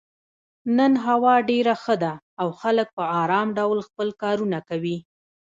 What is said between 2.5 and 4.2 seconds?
خلک په ارام ډول خپل